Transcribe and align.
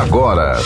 agora. 0.00 0.58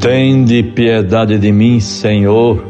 Tende 0.00 0.62
piedade 0.64 1.38
de 1.38 1.52
mim, 1.52 1.80
Senhor. 1.80 2.66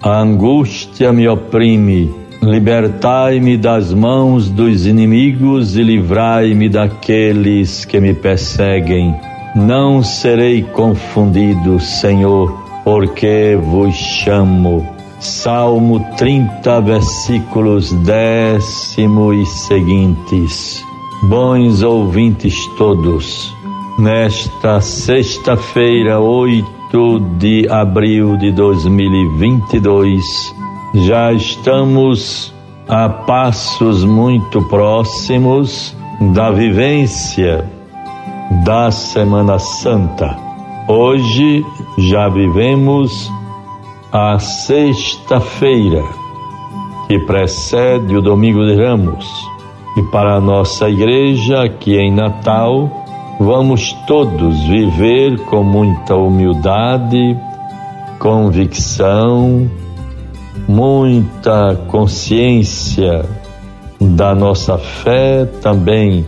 A 0.00 0.20
angústia 0.20 1.12
me 1.12 1.28
oprime. 1.28 2.21
Libertai-me 2.42 3.56
das 3.56 3.94
mãos 3.94 4.50
dos 4.50 4.84
inimigos 4.84 5.76
e 5.76 5.82
livrai-me 5.84 6.68
daqueles 6.68 7.84
que 7.84 8.00
me 8.00 8.12
perseguem. 8.12 9.14
Não 9.54 10.02
serei 10.02 10.62
confundido, 10.62 11.78
Senhor, 11.78 12.50
porque 12.82 13.56
vos 13.62 13.94
chamo. 13.94 14.84
Salmo 15.20 16.04
30, 16.16 16.80
versículos 16.80 17.92
décimo 17.92 19.32
e 19.32 19.46
seguintes. 19.46 20.84
Bons 21.22 21.84
ouvintes 21.84 22.56
todos, 22.76 23.54
nesta 24.00 24.80
sexta-feira, 24.80 26.18
8 26.18 27.20
de 27.38 27.68
abril 27.70 28.36
de 28.36 28.50
2022, 28.50 30.61
já 30.94 31.32
estamos 31.32 32.52
a 32.86 33.08
passos 33.08 34.04
muito 34.04 34.60
próximos 34.68 35.96
da 36.34 36.50
vivência 36.50 37.64
da 38.64 38.90
Semana 38.90 39.58
Santa. 39.58 40.36
Hoje 40.86 41.64
já 41.96 42.28
vivemos 42.28 43.30
a 44.12 44.38
sexta-feira 44.38 46.02
que 47.08 47.18
precede 47.20 48.14
o 48.14 48.20
Domingo 48.20 48.62
de 48.66 48.74
Ramos. 48.74 49.26
E 49.96 50.02
para 50.10 50.36
a 50.36 50.40
nossa 50.40 50.90
igreja 50.90 51.64
aqui 51.64 51.96
em 51.96 52.12
Natal, 52.12 52.90
vamos 53.40 53.94
todos 54.06 54.60
viver 54.64 55.38
com 55.46 55.62
muita 55.62 56.14
humildade, 56.14 57.38
convicção, 58.18 59.70
muita 60.68 61.76
consciência 61.88 63.24
da 64.00 64.34
nossa 64.34 64.78
fé, 64.78 65.44
também 65.60 66.24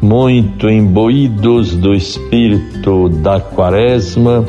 muito 0.00 0.68
imbuídos 0.68 1.74
do 1.74 1.94
espírito 1.94 3.08
da 3.08 3.40
Quaresma, 3.40 4.44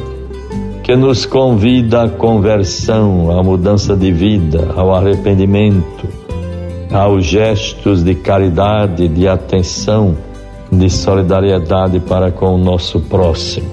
que 0.84 0.96
nos 0.96 1.26
convida 1.26 2.04
à 2.04 2.10
conversão, 2.10 3.38
à 3.38 3.44
mudança 3.44 3.96
de 3.96 4.12
vida, 4.12 4.72
ao 4.76 4.94
arrependimento, 4.94 6.08
aos 6.92 7.26
gestos 7.26 8.04
de 8.04 8.16
caridade, 8.16 9.08
de 9.08 9.28
atenção, 9.28 10.16
de 10.72 10.90
solidariedade 10.90 12.00
para 12.00 12.32
com 12.32 12.56
o 12.56 12.58
nosso 12.58 13.00
próximo. 13.02 13.68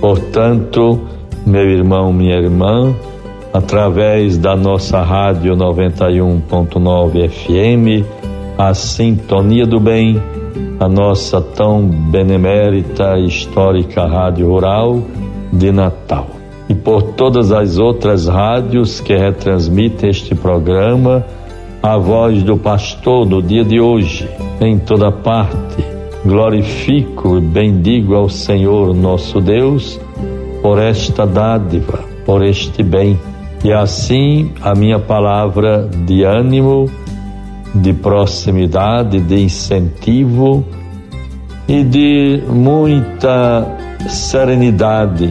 Portanto, 0.00 1.00
meu 1.46 1.68
irmão, 1.68 2.12
minha 2.12 2.36
irmã, 2.36 2.94
através 3.54 4.36
da 4.36 4.56
nossa 4.56 5.00
rádio 5.00 5.54
91.9 5.54 7.28
FM, 7.28 8.04
a 8.58 8.74
Sintonia 8.74 9.64
do 9.64 9.78
Bem, 9.78 10.20
a 10.80 10.88
nossa 10.88 11.40
tão 11.40 11.86
benemérita 11.86 13.16
histórica 13.16 14.04
Rádio 14.06 14.48
Rural 14.48 15.00
de 15.52 15.70
Natal. 15.70 16.26
E 16.68 16.74
por 16.74 17.02
todas 17.12 17.52
as 17.52 17.78
outras 17.78 18.26
rádios 18.26 18.98
que 18.98 19.14
retransmitem 19.14 20.10
este 20.10 20.34
programa, 20.34 21.24
a 21.80 21.96
voz 21.96 22.42
do 22.42 22.56
pastor 22.56 23.24
no 23.24 23.40
dia 23.40 23.64
de 23.64 23.78
hoje, 23.80 24.28
em 24.60 24.80
toda 24.80 25.12
parte. 25.12 25.84
Glorifico 26.26 27.36
e 27.36 27.40
bendigo 27.40 28.14
ao 28.16 28.28
Senhor 28.28 28.92
nosso 28.94 29.40
Deus 29.40 30.00
por 30.60 30.80
esta 30.80 31.24
dádiva, 31.24 32.00
por 32.24 32.42
este 32.42 32.82
bem. 32.82 33.16
E 33.64 33.72
assim 33.72 34.52
a 34.60 34.74
minha 34.74 34.98
palavra 34.98 35.88
de 36.04 36.22
ânimo, 36.22 36.84
de 37.74 37.94
proximidade, 37.94 39.18
de 39.20 39.42
incentivo 39.42 40.62
e 41.66 41.82
de 41.82 42.42
muita 42.46 43.66
serenidade, 44.06 45.30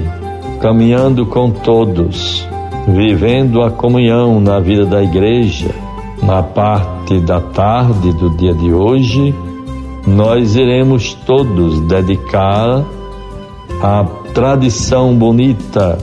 caminhando 0.59 1.27
com 1.27 1.51
todos, 1.51 2.43
vivendo 2.87 3.61
a 3.61 3.69
comunhão 3.69 4.41
na 4.41 4.59
vida 4.59 4.83
da 4.83 5.03
igreja. 5.03 5.69
Na 6.23 6.41
parte 6.41 7.19
da 7.19 7.39
tarde 7.39 8.13
do 8.13 8.31
dia 8.31 8.53
de 8.55 8.73
hoje, 8.73 9.35
nós 10.07 10.55
iremos 10.55 11.13
todos 11.25 11.81
dedicar 11.81 12.83
a 13.79 14.05
tradição 14.33 15.13
bonita 15.13 15.99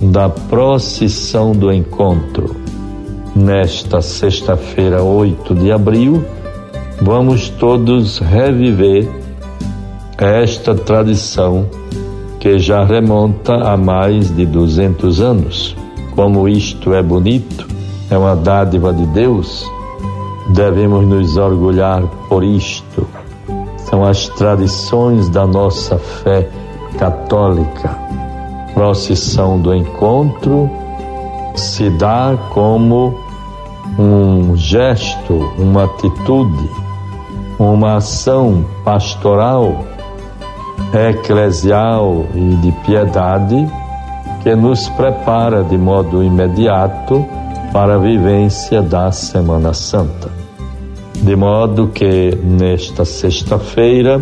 da 0.00 0.28
procissão 0.28 1.52
do 1.52 1.72
encontro. 1.72 2.56
Nesta 3.34 4.00
sexta-feira, 4.00 5.02
8 5.02 5.54
de 5.54 5.72
abril, 5.72 6.24
vamos 7.00 7.48
todos 7.48 8.18
reviver 8.18 9.08
esta 10.18 10.74
tradição 10.74 11.68
que 12.40 12.58
já 12.58 12.84
remonta 12.84 13.54
a 13.54 13.76
mais 13.76 14.34
de 14.34 14.46
200 14.46 15.20
anos. 15.20 15.76
Como 16.14 16.48
isto 16.48 16.94
é 16.94 17.02
bonito, 17.02 17.66
é 18.10 18.16
uma 18.16 18.34
dádiva 18.34 18.92
de 18.92 19.04
Deus, 19.06 19.70
devemos 20.54 21.06
nos 21.06 21.36
orgulhar 21.36 22.02
por 22.28 22.42
isto. 22.42 23.06
São 23.76 24.04
as 24.04 24.28
tradições 24.28 25.28
da 25.28 25.46
nossa 25.46 25.98
fé 25.98 26.48
católica. 26.98 28.05
Procissão 28.76 29.58
do 29.58 29.74
encontro 29.74 30.70
se 31.54 31.88
dá 31.88 32.36
como 32.52 33.18
um 33.98 34.54
gesto, 34.54 35.32
uma 35.56 35.84
atitude, 35.84 36.70
uma 37.58 37.96
ação 37.96 38.66
pastoral, 38.84 39.82
eclesial 40.92 42.26
e 42.34 42.54
de 42.56 42.70
piedade 42.84 43.66
que 44.42 44.54
nos 44.54 44.90
prepara 44.90 45.64
de 45.64 45.78
modo 45.78 46.22
imediato 46.22 47.24
para 47.72 47.94
a 47.94 47.98
vivência 47.98 48.82
da 48.82 49.10
Semana 49.10 49.72
Santa. 49.72 50.30
De 51.14 51.34
modo 51.34 51.88
que 51.88 52.36
nesta 52.44 53.06
sexta-feira, 53.06 54.20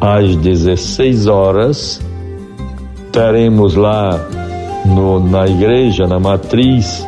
às 0.00 0.34
16 0.36 1.26
horas, 1.26 2.00
teremos 3.14 3.76
lá 3.76 4.20
no, 4.84 5.20
na 5.20 5.46
igreja, 5.46 6.04
na 6.04 6.18
matriz 6.18 7.06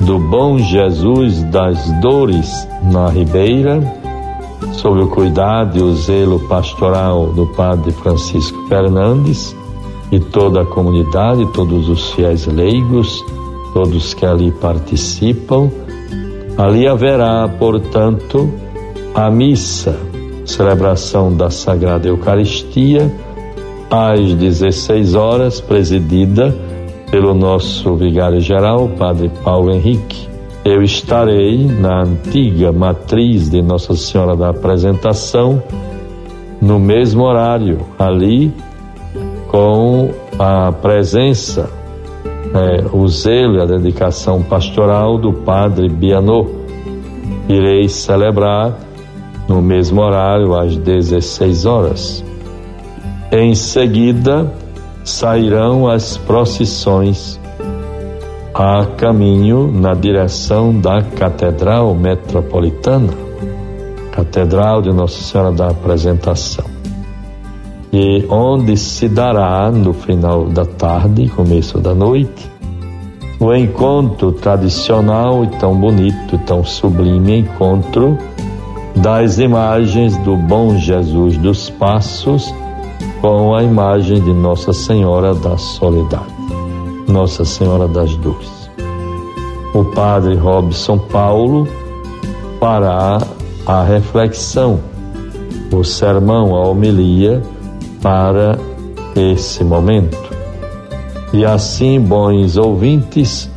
do 0.00 0.18
Bom 0.18 0.58
Jesus 0.58 1.44
das 1.44 1.78
Dores, 2.00 2.68
na 2.82 3.08
Ribeira, 3.08 3.80
sob 4.72 5.00
o 5.00 5.06
cuidado 5.06 5.78
e 5.78 5.80
o 5.80 5.94
zelo 5.94 6.40
pastoral 6.48 7.28
do 7.28 7.46
Padre 7.46 7.92
Francisco 7.92 8.66
Fernandes 8.66 9.54
e 10.10 10.18
toda 10.18 10.62
a 10.62 10.66
comunidade, 10.66 11.46
todos 11.52 11.88
os 11.88 12.10
fiéis 12.14 12.44
leigos, 12.48 13.24
todos 13.72 14.14
que 14.14 14.26
ali 14.26 14.50
participam. 14.50 15.70
Ali 16.56 16.88
haverá, 16.88 17.48
portanto, 17.48 18.52
a 19.14 19.30
missa, 19.30 19.96
celebração 20.44 21.32
da 21.32 21.48
Sagrada 21.48 22.08
Eucaristia, 22.08 23.08
às 23.90 24.34
16 24.34 25.14
horas, 25.14 25.60
presidida 25.60 26.54
pelo 27.10 27.34
nosso 27.34 27.96
vigário-geral, 27.96 28.88
Padre 28.98 29.30
Paulo 29.42 29.72
Henrique. 29.72 30.28
Eu 30.64 30.82
estarei 30.82 31.66
na 31.66 32.02
antiga 32.02 32.70
matriz 32.72 33.48
de 33.48 33.62
Nossa 33.62 33.94
Senhora 33.94 34.36
da 34.36 34.50
Apresentação, 34.50 35.62
no 36.60 36.78
mesmo 36.78 37.22
horário, 37.22 37.78
ali, 37.98 38.52
com 39.46 40.10
a 40.38 40.70
presença, 40.72 41.70
é, 42.54 42.84
o 42.92 43.08
zelo 43.08 43.56
e 43.56 43.62
a 43.62 43.64
dedicação 43.64 44.42
pastoral 44.42 45.16
do 45.16 45.32
Padre 45.32 45.88
Bianô. 45.88 46.46
Irei 47.48 47.88
celebrar 47.88 48.76
no 49.48 49.62
mesmo 49.62 50.02
horário, 50.02 50.54
às 50.54 50.76
16 50.76 51.64
horas. 51.64 52.24
Em 53.30 53.54
seguida, 53.54 54.50
sairão 55.04 55.86
as 55.86 56.16
procissões 56.16 57.38
a 58.54 58.86
caminho 58.96 59.70
na 59.70 59.92
direção 59.92 60.80
da 60.80 61.02
Catedral 61.02 61.94
Metropolitana, 61.94 63.12
Catedral 64.12 64.80
de 64.80 64.92
Nossa 64.92 65.22
Senhora 65.22 65.52
da 65.52 65.68
Apresentação. 65.68 66.64
e 67.92 68.26
onde 68.28 68.76
se 68.76 69.08
dará 69.08 69.70
no 69.70 69.92
final 69.92 70.46
da 70.46 70.64
tarde, 70.64 71.28
começo 71.28 71.78
da 71.78 71.94
noite, 71.94 72.50
o 73.40 73.54
encontro 73.54 74.32
tradicional 74.32 75.44
e 75.44 75.46
tão 75.58 75.74
bonito, 75.74 76.36
tão 76.46 76.64
sublime 76.64 77.38
encontro 77.38 78.18
das 78.96 79.38
imagens 79.38 80.16
do 80.18 80.36
bom 80.36 80.76
Jesus 80.76 81.36
dos 81.38 81.70
Passos 81.70 82.52
com 83.20 83.54
a 83.54 83.62
imagem 83.62 84.20
de 84.22 84.32
Nossa 84.32 84.72
Senhora 84.72 85.34
da 85.34 85.56
Soledade, 85.58 86.34
Nossa 87.08 87.44
Senhora 87.44 87.88
das 87.88 88.14
Dores. 88.16 88.70
O 89.74 89.84
padre 89.84 90.36
Robson 90.36 90.98
Paulo 90.98 91.66
fará 92.60 93.18
a 93.66 93.82
reflexão, 93.82 94.80
o 95.72 95.84
sermão, 95.84 96.54
a 96.54 96.66
homilia 96.66 97.42
para 98.00 98.58
esse 99.14 99.64
momento. 99.64 100.28
E 101.32 101.44
assim, 101.44 102.00
bons 102.00 102.56
ouvintes, 102.56 103.50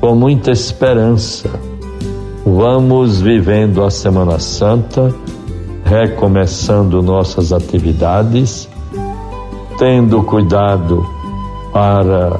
com 0.00 0.14
muita 0.14 0.50
esperança, 0.50 1.50
vamos 2.46 3.20
vivendo 3.20 3.84
a 3.84 3.90
Semana 3.90 4.38
Santa, 4.38 5.14
recomeçando 5.84 7.02
nossas 7.02 7.52
atividades, 7.52 8.69
tendo 9.80 10.22
cuidado 10.22 11.06
para 11.72 12.38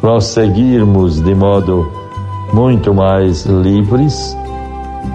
prosseguirmos 0.00 1.20
de 1.20 1.34
modo 1.34 1.92
muito 2.54 2.94
mais 2.94 3.44
livres. 3.44 4.34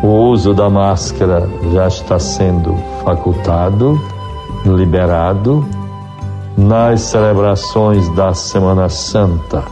O 0.03 0.29
uso 0.29 0.53
da 0.53 0.69
máscara 0.69 1.49
já 1.73 1.87
está 1.87 2.19
sendo 2.19 2.75
facultado, 3.03 3.99
liberado 4.63 5.65
nas 6.55 7.01
celebrações 7.01 8.07
da 8.09 8.31
Semana 8.35 8.87
Santa. 8.87 9.63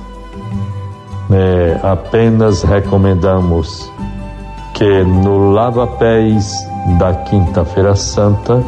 É, 1.30 1.80
apenas 1.84 2.64
recomendamos 2.64 3.88
que 4.74 5.04
no 5.04 5.52
lava-pés 5.52 6.52
da 6.98 7.14
Quinta-feira 7.14 7.96
Santa 7.96 8.64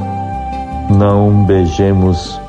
não 0.91 1.43
beijemos 1.45 2.39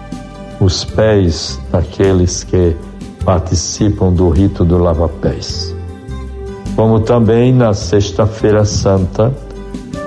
os 0.61 0.85
pés 0.85 1.59
daqueles 1.73 2.45
que 2.45 2.77
participam 3.25 4.13
do 4.13 4.29
rito 4.29 4.65
do 4.65 4.79
lava-pés. 4.79 5.75
Como 6.77 7.01
também 7.01 7.53
na 7.53 7.75
Sexta-feira 7.75 8.65
Santa, 8.65 9.33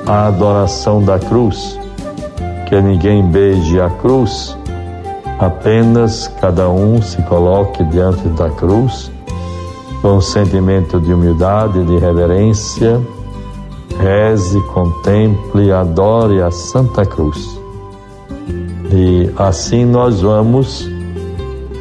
a 0.05 0.27
adoração 0.27 1.03
da 1.03 1.19
cruz, 1.19 1.79
que 2.67 2.79
ninguém 2.81 3.23
beije 3.23 3.79
a 3.79 3.89
cruz, 3.89 4.55
Apenas 5.39 6.27
cada 6.39 6.69
um 6.69 7.01
se 7.01 7.21
coloque 7.23 7.83
diante 7.85 8.27
da 8.29 8.49
cruz 8.49 9.11
com 10.01 10.13
um 10.13 10.21
sentimento 10.21 11.01
de 11.01 11.13
humildade, 11.13 11.83
de 11.83 11.97
reverência, 11.97 13.01
reze, 13.97 14.61
contemple, 14.73 15.71
adore 15.71 16.41
a 16.41 16.51
Santa 16.51 17.05
Cruz. 17.05 17.59
E 18.95 19.31
assim 19.35 19.85
nós 19.85 20.21
vamos 20.21 20.87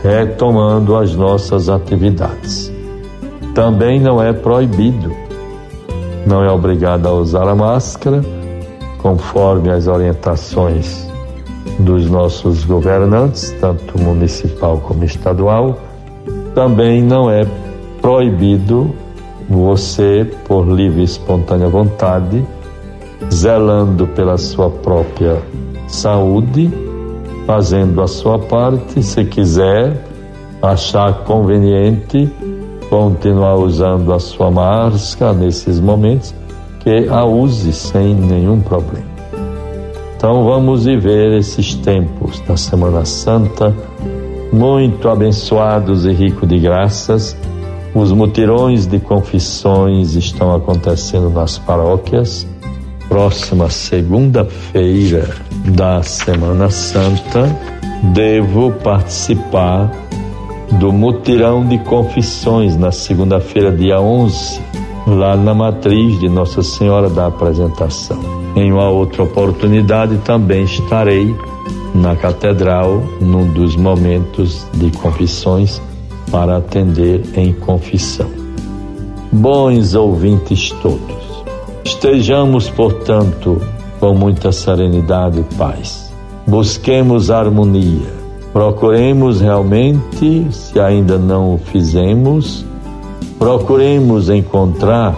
retomando 0.03 0.97
as 0.97 1.14
nossas 1.14 1.69
atividades. 1.69 2.73
Também 3.55 4.00
não 4.00 4.23
é 4.23 4.32
proibido, 4.32 5.12
não 6.26 6.43
é 6.43 6.50
obrigado 6.50 7.06
a 7.06 7.12
usar 7.12 7.47
a 7.47 7.55
máscara, 7.55 8.23
conforme 8.97 9.70
as 9.70 9.87
orientações 9.88 11.06
dos 11.79 12.09
nossos 12.09 12.64
governantes, 12.64 13.55
tanto 13.61 14.00
municipal 14.00 14.79
como 14.79 15.05
estadual, 15.05 15.79
também 16.55 17.03
não 17.03 17.31
é 17.31 17.47
proibido 18.00 18.91
você, 19.50 20.26
por 20.47 20.67
livre 20.67 21.03
e 21.03 21.05
espontânea 21.05 21.69
vontade, 21.69 22.43
zelando 23.31 24.06
pela 24.06 24.38
sua 24.38 24.70
própria 24.70 25.43
saúde, 25.87 26.81
fazendo 27.47 28.03
a 28.03 28.06
sua 28.06 28.39
parte, 28.39 29.03
se 29.03 29.25
quiser, 29.25 30.05
achar 30.62 31.25
conveniente 31.25 32.31
continuar 32.93 33.56
usando 33.56 34.12
a 34.12 34.19
sua 34.19 34.50
máscara 34.50 35.33
nesses 35.33 35.81
momentos, 35.81 36.35
que 36.81 37.09
a 37.09 37.25
use 37.25 37.73
sem 37.73 38.15
nenhum 38.15 38.61
problema. 38.61 39.06
Então 40.15 40.44
vamos 40.44 40.85
viver 40.85 41.39
esses 41.39 41.75
tempos 41.75 42.39
da 42.41 42.55
Semana 42.55 43.06
Santa 43.06 43.75
muito 44.53 45.09
abençoados 45.09 46.05
e 46.05 46.12
ricos 46.12 46.47
de 46.47 46.59
graças. 46.59 47.35
Os 47.94 48.12
mutirões 48.12 48.87
de 48.87 48.99
confissões 48.99 50.15
estão 50.15 50.55
acontecendo 50.55 51.31
nas 51.31 51.56
paróquias. 51.56 52.47
Próxima 53.12 53.69
segunda-feira 53.69 55.29
da 55.67 56.03
Semana 56.03 56.70
Santa, 56.70 57.44
devo 58.14 58.73
participar 58.73 59.93
do 60.81 60.91
mutirão 60.91 61.62
de 61.62 61.76
confissões 61.81 62.75
na 62.75 62.91
segunda-feira, 62.91 63.70
dia 63.70 64.00
11, 64.00 64.59
lá 65.06 65.37
na 65.37 65.53
matriz 65.53 66.19
de 66.20 66.29
Nossa 66.31 66.62
Senhora 66.62 67.11
da 67.11 67.26
Apresentação. 67.26 68.19
Em 68.56 68.73
uma 68.73 68.88
outra 68.88 69.25
oportunidade 69.25 70.17
também 70.25 70.65
estarei 70.65 71.37
na 71.94 72.17
catedral 72.17 73.03
num 73.20 73.47
dos 73.53 73.76
momentos 73.76 74.67
de 74.73 74.91
confissões 74.91 75.82
para 76.31 76.56
atender 76.56 77.23
em 77.37 77.53
confissão. 77.53 78.31
Bons 79.31 79.94
ouvintes 79.94 80.70
todos, 80.81 81.31
estejamos, 82.03 82.69
portanto, 82.69 83.63
com 84.01 84.13
muita 84.13 84.51
serenidade 84.51 85.39
e 85.39 85.55
paz. 85.55 86.13
Busquemos 86.45 87.31
harmonia. 87.31 88.11
Procuremos 88.53 89.41
realmente, 89.41 90.49
se 90.51 90.81
ainda 90.81 91.17
não 91.17 91.55
o 91.55 91.59
fizemos, 91.59 92.67
procuremos 93.39 94.29
encontrar 94.29 95.17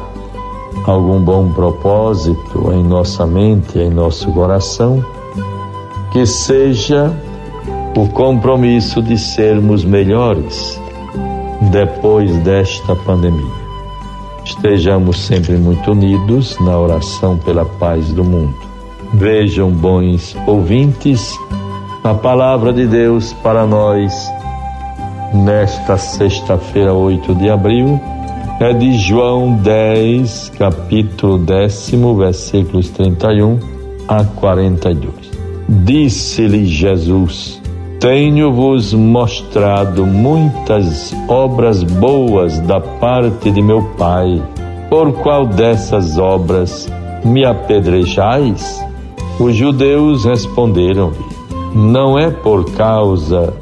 algum 0.87 1.21
bom 1.21 1.51
propósito 1.55 2.71
em 2.75 2.85
nossa 2.85 3.27
mente, 3.27 3.79
em 3.79 3.89
nosso 3.89 4.31
coração, 4.33 5.03
que 6.13 6.27
seja 6.27 7.11
o 7.97 8.07
compromisso 8.09 9.01
de 9.01 9.17
sermos 9.17 9.87
melhores 9.87 10.79
depois 11.73 12.37
desta 12.41 12.95
pandemia. 12.95 13.64
Estejamos 14.57 15.27
sempre 15.27 15.57
muito 15.57 15.91
unidos 15.91 16.59
na 16.61 16.79
oração 16.79 17.37
pela 17.37 17.65
paz 17.65 18.13
do 18.13 18.25
mundo. 18.25 18.55
Vejam, 19.13 19.71
bons 19.71 20.37
ouvintes, 20.47 21.37
a 22.03 22.15
palavra 22.15 22.73
de 22.73 22.87
Deus 22.87 23.33
para 23.43 23.67
nós 23.67 24.13
nesta 25.35 25.99
sexta-feira, 25.99 26.95
8 26.95 27.35
de 27.35 27.51
abril 27.51 28.01
é 28.61 28.73
de 28.73 28.97
João 28.97 29.57
10, 29.57 30.53
capítulo 30.57 31.39
décimo, 31.39 32.17
versículos 32.17 32.89
31 32.91 33.59
a 34.07 34.25
42. 34.25 35.13
Disse-lhe 35.69 36.65
Jesus: 36.65 37.61
Tenho-vos 38.01 38.93
mostrado 38.93 40.07
muitas 40.07 41.15
obras 41.29 41.83
boas 41.83 42.61
da 42.61 42.81
parte 42.81 43.51
de 43.51 43.63
meu 43.63 43.83
Pai. 43.97 44.43
Por 44.91 45.13
qual 45.13 45.47
dessas 45.47 46.19
obras 46.19 46.89
me 47.25 47.45
apedrejais? 47.45 48.85
Os 49.41 49.57
judeus 49.57 50.25
responderam-lhe: 50.25 51.25
Não 51.75 52.19
é 52.19 52.31
por 52.31 52.71
causa 52.73 53.55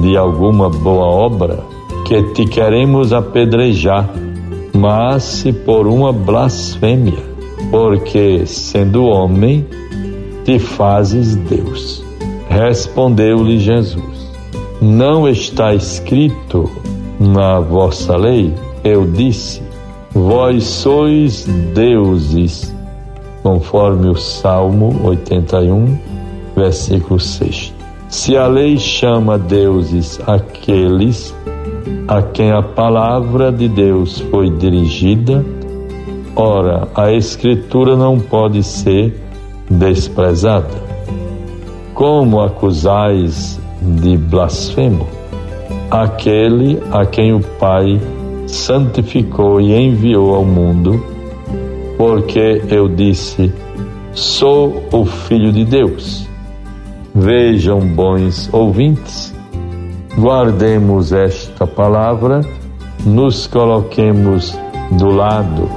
de 0.00 0.16
alguma 0.16 0.70
boa 0.70 1.06
obra 1.06 1.64
que 2.04 2.22
te 2.34 2.44
queremos 2.46 3.12
apedrejar 3.12 4.08
mas 4.74 5.22
se 5.22 5.52
por 5.52 5.86
uma 5.86 6.12
blasfêmia, 6.12 7.22
porque, 7.70 8.46
sendo 8.46 9.04
homem, 9.04 9.66
te 10.44 10.58
fazes 10.58 11.36
Deus. 11.36 12.04
Respondeu-lhe 12.52 13.58
Jesus: 13.58 14.30
Não 14.78 15.26
está 15.26 15.74
escrito 15.74 16.70
na 17.18 17.58
vossa 17.58 18.14
lei? 18.14 18.52
Eu 18.84 19.06
disse: 19.06 19.62
Vós 20.12 20.64
sois 20.64 21.46
deuses, 21.74 22.70
conforme 23.42 24.10
o 24.10 24.16
Salmo 24.16 25.00
81, 25.02 25.98
versículo 26.54 27.18
6. 27.18 27.74
Se 28.10 28.36
a 28.36 28.46
lei 28.46 28.76
chama 28.76 29.38
deuses 29.38 30.20
aqueles 30.26 31.34
a 32.06 32.20
quem 32.20 32.52
a 32.52 32.60
palavra 32.60 33.50
de 33.50 33.66
Deus 33.66 34.20
foi 34.30 34.50
dirigida, 34.50 35.42
ora, 36.36 36.86
a 36.94 37.10
Escritura 37.10 37.96
não 37.96 38.20
pode 38.20 38.62
ser 38.62 39.18
desprezada. 39.70 40.91
Como 42.02 42.40
acusais 42.40 43.60
de 43.80 44.16
blasfemo 44.16 45.06
aquele 45.88 46.82
a 46.90 47.06
quem 47.06 47.32
o 47.32 47.38
Pai 47.60 48.00
santificou 48.44 49.60
e 49.60 49.72
enviou 49.72 50.34
ao 50.34 50.44
mundo, 50.44 51.00
porque 51.96 52.60
eu 52.68 52.88
disse: 52.88 53.52
sou 54.14 54.82
o 54.90 55.04
Filho 55.04 55.52
de 55.52 55.64
Deus. 55.64 56.26
Vejam, 57.14 57.78
bons 57.78 58.52
ouvintes, 58.52 59.32
guardemos 60.18 61.12
esta 61.12 61.68
palavra, 61.68 62.40
nos 63.06 63.46
coloquemos 63.46 64.58
do 64.98 65.06
lado, 65.06 65.70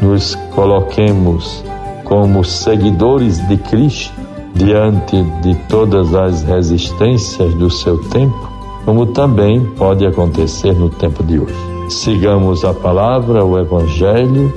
nos 0.00 0.36
coloquemos 0.54 1.64
como 2.04 2.44
seguidores 2.44 3.44
de 3.48 3.56
Cristo 3.56 4.19
diante 4.54 5.22
de 5.42 5.54
todas 5.68 6.14
as 6.14 6.42
resistências 6.42 7.54
do 7.54 7.70
seu 7.70 7.98
tempo, 8.08 8.50
como 8.84 9.06
também 9.06 9.64
pode 9.76 10.06
acontecer 10.06 10.72
no 10.74 10.88
tempo 10.88 11.22
de 11.22 11.38
hoje. 11.38 11.54
Sigamos 11.88 12.64
a 12.64 12.72
palavra, 12.72 13.44
o 13.44 13.58
Evangelho 13.58 14.52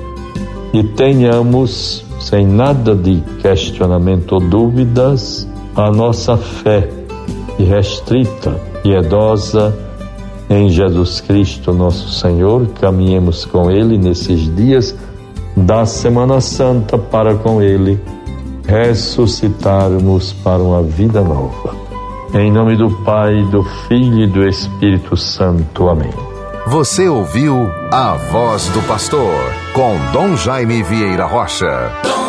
e 0.74 0.84
tenhamos, 0.84 2.06
sem 2.20 2.46
nada 2.46 2.96
de 2.96 3.22
questionamento 3.42 4.34
ou 4.34 4.40
dúvidas, 4.40 5.48
a 5.76 5.92
nossa 5.92 6.38
fé 6.38 6.90
irrestrita, 7.60 8.52
piedosa 8.82 9.76
em 10.50 10.70
Jesus 10.70 11.22
Cristo, 11.22 11.74
nosso 11.74 12.10
Senhor. 12.10 12.68
Caminhemos 12.80 13.46
com 13.46 13.72
Ele 13.72 13.98
nesses 13.98 14.54
dias 14.56 14.96
da 15.56 15.86
Semana 15.86 16.42
Santa 16.42 16.98
para 16.98 17.36
com 17.36 17.62
Ele 17.62 18.00
ressuscitarmos 18.66 20.34
para 20.34 20.62
uma 20.62 20.82
vida 20.82 21.22
nova. 21.22 21.76
Em 22.34 22.52
nome 22.52 22.76
do 22.76 22.90
Pai, 23.04 23.44
do 23.52 23.64
Filho 23.88 24.24
e 24.24 24.28
do 24.28 24.48
Espírito 24.48 25.16
Santo. 25.16 25.90
Amém. 25.90 26.12
Você 26.68 27.08
ouviu 27.08 27.70
a 27.92 28.14
voz 28.32 28.68
do 28.70 28.82
pastor 28.88 29.36
com 29.74 29.96
Dom 30.12 30.36
Jaime 30.38 30.82
Vieira 30.82 31.26
Rocha. 31.26 32.23